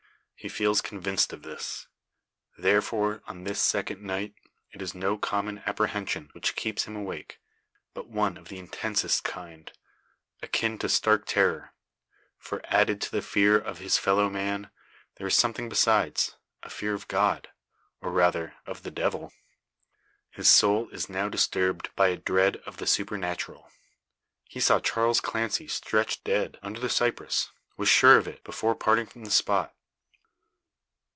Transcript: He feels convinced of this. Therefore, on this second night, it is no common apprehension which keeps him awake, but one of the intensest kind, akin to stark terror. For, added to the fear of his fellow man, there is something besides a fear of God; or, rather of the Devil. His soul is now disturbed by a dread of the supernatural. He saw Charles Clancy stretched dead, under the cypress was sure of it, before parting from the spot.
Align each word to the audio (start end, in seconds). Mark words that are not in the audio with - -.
He 0.41 0.49
feels 0.49 0.81
convinced 0.81 1.33
of 1.33 1.43
this. 1.43 1.85
Therefore, 2.57 3.21
on 3.27 3.43
this 3.43 3.61
second 3.61 4.01
night, 4.01 4.33
it 4.71 4.81
is 4.81 4.95
no 4.95 5.15
common 5.15 5.61
apprehension 5.67 6.29
which 6.31 6.55
keeps 6.55 6.85
him 6.85 6.95
awake, 6.95 7.39
but 7.93 8.07
one 8.09 8.37
of 8.37 8.47
the 8.47 8.57
intensest 8.57 9.23
kind, 9.23 9.71
akin 10.41 10.79
to 10.79 10.89
stark 10.89 11.27
terror. 11.27 11.73
For, 12.39 12.59
added 12.63 13.01
to 13.01 13.11
the 13.11 13.21
fear 13.21 13.55
of 13.55 13.77
his 13.77 13.99
fellow 13.99 14.31
man, 14.31 14.71
there 15.17 15.27
is 15.27 15.35
something 15.35 15.69
besides 15.69 16.37
a 16.63 16.71
fear 16.71 16.95
of 16.95 17.07
God; 17.07 17.49
or, 18.01 18.09
rather 18.11 18.55
of 18.65 18.81
the 18.81 18.89
Devil. 18.89 19.31
His 20.31 20.47
soul 20.47 20.89
is 20.89 21.07
now 21.07 21.29
disturbed 21.29 21.95
by 21.95 22.07
a 22.07 22.17
dread 22.17 22.55
of 22.65 22.77
the 22.77 22.87
supernatural. 22.87 23.69
He 24.45 24.59
saw 24.59 24.79
Charles 24.79 25.21
Clancy 25.21 25.67
stretched 25.67 26.23
dead, 26.23 26.57
under 26.63 26.79
the 26.79 26.89
cypress 26.89 27.51
was 27.77 27.89
sure 27.89 28.17
of 28.17 28.27
it, 28.27 28.43
before 28.43 28.73
parting 28.73 29.05
from 29.05 29.23
the 29.23 29.29
spot. 29.29 29.75